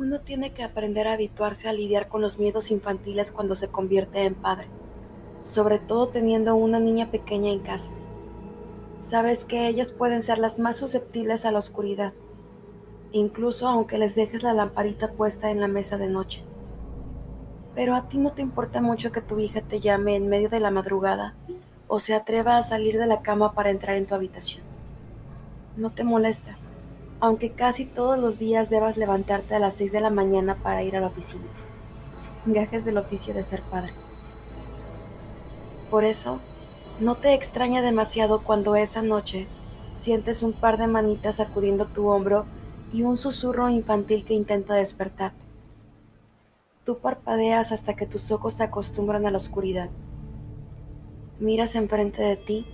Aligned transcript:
Uno 0.00 0.20
tiene 0.20 0.54
que 0.54 0.62
aprender 0.62 1.06
a 1.06 1.12
habituarse 1.12 1.68
a 1.68 1.74
lidiar 1.74 2.08
con 2.08 2.22
los 2.22 2.38
miedos 2.38 2.70
infantiles 2.70 3.30
cuando 3.30 3.54
se 3.54 3.68
convierte 3.68 4.24
en 4.24 4.34
padre, 4.34 4.66
sobre 5.44 5.78
todo 5.78 6.08
teniendo 6.08 6.54
una 6.54 6.80
niña 6.80 7.10
pequeña 7.10 7.52
en 7.52 7.58
casa. 7.58 7.92
Sabes 9.02 9.44
que 9.44 9.68
ellas 9.68 9.92
pueden 9.92 10.22
ser 10.22 10.38
las 10.38 10.58
más 10.58 10.78
susceptibles 10.78 11.44
a 11.44 11.52
la 11.52 11.58
oscuridad, 11.58 12.14
incluso 13.12 13.68
aunque 13.68 13.98
les 13.98 14.14
dejes 14.14 14.42
la 14.42 14.54
lamparita 14.54 15.12
puesta 15.12 15.50
en 15.50 15.60
la 15.60 15.68
mesa 15.68 15.98
de 15.98 16.08
noche. 16.08 16.42
Pero 17.74 17.94
a 17.94 18.08
ti 18.08 18.16
no 18.16 18.32
te 18.32 18.40
importa 18.40 18.80
mucho 18.80 19.12
que 19.12 19.20
tu 19.20 19.38
hija 19.38 19.60
te 19.60 19.80
llame 19.80 20.16
en 20.16 20.28
medio 20.28 20.48
de 20.48 20.60
la 20.60 20.70
madrugada 20.70 21.34
o 21.88 21.98
se 21.98 22.14
atreva 22.14 22.56
a 22.56 22.62
salir 22.62 22.98
de 22.98 23.06
la 23.06 23.20
cama 23.20 23.52
para 23.52 23.68
entrar 23.68 23.98
en 23.98 24.06
tu 24.06 24.14
habitación. 24.14 24.62
No 25.76 25.90
te 25.90 26.04
molesta, 26.04 26.56
aunque 27.20 27.52
casi 27.52 27.84
todos 27.84 28.18
los 28.18 28.38
días 28.38 28.70
debas 28.70 28.96
levantarte 28.96 29.54
a 29.54 29.58
las 29.58 29.74
6 29.74 29.92
de 29.92 30.00
la 30.00 30.10
mañana 30.10 30.56
para 30.56 30.82
ir 30.82 30.96
a 30.96 31.00
la 31.00 31.06
oficina. 31.06 31.44
Gajes 32.46 32.84
del 32.84 32.98
oficio 32.98 33.34
de 33.34 33.42
ser 33.42 33.62
padre. 33.62 33.92
Por 35.90 36.04
eso, 36.04 36.40
no 36.98 37.16
te 37.16 37.34
extraña 37.34 37.82
demasiado 37.82 38.42
cuando 38.42 38.76
esa 38.76 39.02
noche 39.02 39.46
sientes 39.92 40.42
un 40.42 40.52
par 40.52 40.78
de 40.78 40.86
manitas 40.86 41.36
sacudiendo 41.36 41.86
tu 41.86 42.08
hombro 42.08 42.46
y 42.92 43.02
un 43.02 43.16
susurro 43.16 43.68
infantil 43.68 44.24
que 44.24 44.34
intenta 44.34 44.74
despertarte. 44.74 45.44
Tú 46.84 46.98
parpadeas 46.98 47.72
hasta 47.72 47.94
que 47.94 48.06
tus 48.06 48.30
ojos 48.30 48.54
se 48.54 48.64
acostumbran 48.64 49.26
a 49.26 49.30
la 49.30 49.38
oscuridad 49.38 49.90
miras 51.40 51.74
enfrente 51.74 52.22
de 52.22 52.36
ti 52.36 52.66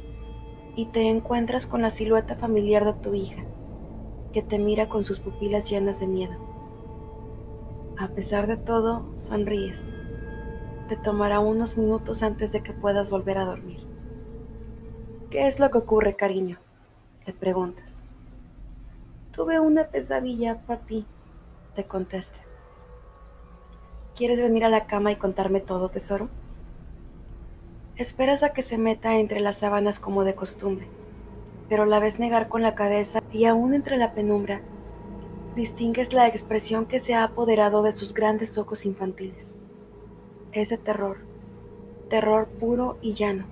y 0.75 0.87
te 0.87 1.09
encuentras 1.09 1.67
con 1.67 1.83
la 1.83 1.91
silueta 1.91 2.35
familiar 2.35 2.85
de 2.85 3.01
tu 3.01 3.15
hija, 3.15 3.45
que 4.33 4.43
te 4.43 4.59
mira 4.59 4.89
con 4.89 5.05
sus 5.05 5.21
pupilas 5.21 5.69
llenas 5.71 6.01
de 6.01 6.07
miedo. 6.07 6.35
A 7.99 8.09
pesar 8.09 8.47
de 8.47 8.57
todo, 8.57 9.07
sonríes. 9.17 9.91
Te 10.89 10.97
tomará 10.97 11.41
unos 11.41 11.77
minutos 11.77 12.23
antes 12.23 12.53
de 12.53 12.63
que 12.63 12.73
puedas 12.73 13.11
volver 13.11 13.39
a 13.39 13.45
dormir. 13.45 13.81
¿Qué 15.31 15.47
es 15.47 15.59
lo 15.59 15.71
que 15.71 15.79
ocurre, 15.79 16.15
cariño? 16.15 16.59
Le 17.27 17.33
preguntas. 17.33 18.05
Tuve 19.33 19.61
una 19.61 19.89
pesadilla, 19.89 20.63
papi, 20.67 21.05
te 21.75 21.85
contesta. 21.85 22.41
¿Quieres 24.15 24.41
venir 24.41 24.65
a 24.65 24.71
la 24.71 24.87
cama 24.87 25.13
y 25.13 25.17
contarme 25.17 25.61
todo, 25.61 25.89
tesoro? 25.89 26.29
Esperas 27.97 28.43
a 28.43 28.53
que 28.53 28.63
se 28.63 28.79
meta 28.79 29.19
entre 29.19 29.41
las 29.41 29.59
sábanas 29.59 29.99
como 29.99 30.25
de 30.25 30.35
costumbre, 30.35 30.87
pero 31.69 31.85
la 31.85 31.99
ves 31.99 32.19
negar 32.19 32.49
con 32.49 32.63
la 32.63 32.75
cabeza 32.75 33.21
y 33.33 33.45
aún 33.47 33.75
entre 33.75 33.97
la 33.97 34.13
penumbra 34.13 34.63
distingues 35.55 36.13
la 36.13 36.29
expresión 36.29 36.87
que 36.87 36.99
se 36.99 37.15
ha 37.15 37.25
apoderado 37.25 37.83
de 37.83 37.93
sus 37.93 38.13
grandes 38.13 38.59
ojos 38.59 38.85
infantiles. 38.85 39.57
Es 40.53 40.69
de 40.69 40.79
terror, 40.79 41.19
terror 42.09 42.47
puro 42.47 42.99
y 43.01 43.15
llano. 43.15 43.47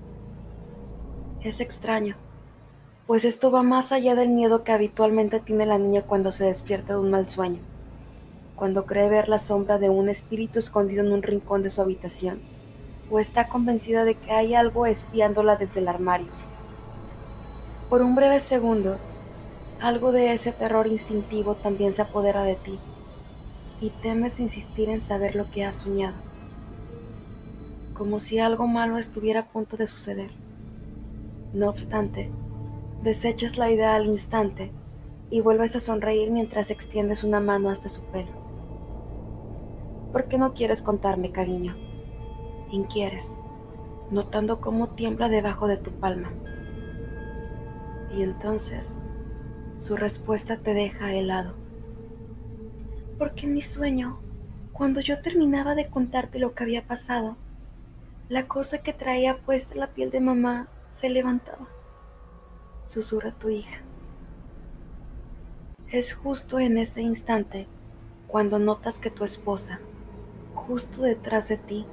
Es 1.42 1.60
extraño, 1.60 2.16
pues 3.06 3.24
esto 3.24 3.50
va 3.50 3.62
más 3.62 3.90
allá 3.90 4.14
del 4.14 4.28
miedo 4.28 4.64
que 4.64 4.72
habitualmente 4.72 5.40
tiene 5.40 5.66
la 5.66 5.78
niña 5.78 6.02
cuando 6.02 6.30
se 6.30 6.44
despierta 6.44 6.92
de 6.94 7.00
un 7.00 7.10
mal 7.10 7.28
sueño, 7.28 7.60
cuando 8.54 8.84
cree 8.86 9.08
ver 9.08 9.28
la 9.28 9.38
sombra 9.38 9.78
de 9.78 9.90
un 9.90 10.08
espíritu 10.08 10.58
escondido 10.58 11.04
en 11.04 11.12
un 11.12 11.22
rincón 11.22 11.62
de 11.62 11.70
su 11.70 11.80
habitación 11.80 12.40
o 13.10 13.18
está 13.18 13.48
convencida 13.48 14.04
de 14.04 14.14
que 14.14 14.32
hay 14.32 14.54
algo 14.54 14.86
espiándola 14.86 15.56
desde 15.56 15.80
el 15.80 15.88
armario. 15.88 16.43
Por 17.88 18.00
un 18.00 18.14
breve 18.14 18.38
segundo, 18.40 18.96
algo 19.80 20.10
de 20.10 20.32
ese 20.32 20.52
terror 20.52 20.86
instintivo 20.86 21.54
también 21.54 21.92
se 21.92 22.00
apodera 22.00 22.42
de 22.42 22.56
ti 22.56 22.78
y 23.80 23.90
temes 23.90 24.40
insistir 24.40 24.88
en 24.88 25.00
saber 25.00 25.36
lo 25.36 25.50
que 25.50 25.64
has 25.64 25.76
soñado, 25.76 26.16
como 27.92 28.18
si 28.18 28.38
algo 28.38 28.66
malo 28.66 28.96
estuviera 28.96 29.40
a 29.40 29.48
punto 29.48 29.76
de 29.76 29.86
suceder. 29.86 30.30
No 31.52 31.68
obstante, 31.68 32.30
desechas 33.02 33.58
la 33.58 33.70
idea 33.70 33.94
al 33.94 34.06
instante 34.06 34.72
y 35.28 35.42
vuelves 35.42 35.76
a 35.76 35.80
sonreír 35.80 36.30
mientras 36.30 36.70
extiendes 36.70 37.22
una 37.22 37.40
mano 37.40 37.68
hasta 37.68 37.90
su 37.90 38.02
pelo. 38.04 38.32
¿Por 40.10 40.26
qué 40.28 40.38
no 40.38 40.54
quieres 40.54 40.80
contarme, 40.80 41.32
cariño? 41.32 41.76
inquieres, 42.70 43.38
notando 44.10 44.60
cómo 44.60 44.88
tiembla 44.88 45.28
debajo 45.28 45.68
de 45.68 45.76
tu 45.76 45.90
palma. 45.92 46.32
Y 48.12 48.22
entonces 48.22 48.98
su 49.78 49.96
respuesta 49.96 50.56
te 50.58 50.74
deja 50.74 51.12
helado. 51.12 51.54
Porque 53.18 53.46
en 53.46 53.54
mi 53.54 53.62
sueño, 53.62 54.18
cuando 54.72 55.00
yo 55.00 55.20
terminaba 55.20 55.74
de 55.74 55.88
contarte 55.88 56.38
lo 56.38 56.54
que 56.54 56.64
había 56.64 56.86
pasado, 56.86 57.36
la 58.28 58.46
cosa 58.48 58.78
que 58.78 58.92
traía 58.92 59.36
puesta 59.38 59.74
la 59.74 59.88
piel 59.88 60.10
de 60.10 60.20
mamá 60.20 60.68
se 60.92 61.10
levantaba. 61.10 61.68
Susurra 62.86 63.32
tu 63.32 63.50
hija. 63.50 63.82
Es 65.90 66.14
justo 66.14 66.58
en 66.58 66.78
ese 66.78 67.02
instante 67.02 67.66
cuando 68.26 68.58
notas 68.58 68.98
que 68.98 69.10
tu 69.10 69.22
esposa, 69.22 69.78
justo 70.54 71.02
detrás 71.02 71.48
de 71.48 71.56
ti, 71.56 71.86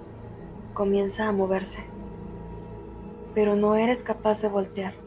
comienza 0.73 1.28
a 1.28 1.31
moverse, 1.31 1.83
pero 3.35 3.55
no 3.55 3.75
eres 3.75 4.01
capaz 4.01 4.41
de 4.41 4.47
voltear. 4.47 5.00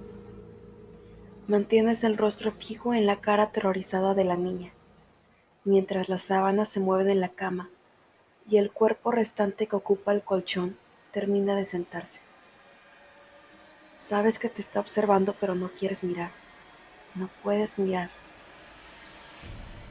Mantienes 1.47 2.05
el 2.05 2.17
rostro 2.17 2.51
fijo 2.51 2.95
en 2.95 3.05
la 3.05 3.21
cara 3.21 3.43
aterrorizada 3.43 4.15
de 4.15 4.25
la 4.25 4.39
niña, 4.39 4.73
mientras 5.65 6.09
las 6.09 6.23
sábanas 6.23 6.71
se 6.71 6.81
mueven 6.81 7.11
en 7.11 7.21
la 7.21 7.29
cama 7.29 7.69
y 8.49 8.57
el 8.57 8.71
cuerpo 8.71 9.11
restante 9.11 9.67
que 9.67 9.77
ocupa 9.77 10.13
el 10.13 10.23
colchón 10.23 10.79
termina 11.13 11.55
de 11.55 11.67
sentarse. 11.67 12.23
Sabes 13.99 14.39
que 14.39 14.49
te 14.49 14.63
está 14.63 14.81
observando 14.81 15.35
pero 15.39 15.55
no 15.55 15.69
quieres 15.69 16.03
mirar, 16.03 16.31
no 17.15 17.29
puedes 17.43 17.79
mirar. 17.79 18.09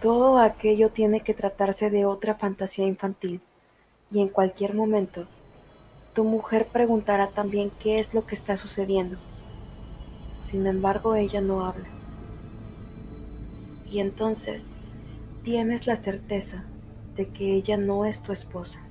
Todo 0.01 0.39
aquello 0.39 0.89
tiene 0.89 1.21
que 1.21 1.35
tratarse 1.35 1.91
de 1.91 2.05
otra 2.05 2.33
fantasía 2.33 2.87
infantil 2.87 3.41
y 4.09 4.21
en 4.21 4.29
cualquier 4.29 4.73
momento 4.73 5.27
tu 6.15 6.23
mujer 6.23 6.65
preguntará 6.65 7.27
también 7.27 7.71
qué 7.79 7.99
es 7.99 8.15
lo 8.15 8.25
que 8.25 8.33
está 8.33 8.55
sucediendo. 8.55 9.19
Sin 10.43 10.67
embargo, 10.67 11.15
ella 11.15 11.39
no 11.39 11.65
habla. 11.65 11.87
Y 13.89 13.99
entonces 13.99 14.75
tienes 15.43 15.87
la 15.87 15.95
certeza 15.95 16.65
de 17.15 17.29
que 17.29 17.53
ella 17.55 17.77
no 17.77 18.03
es 18.05 18.21
tu 18.21 18.33
esposa. 18.33 18.81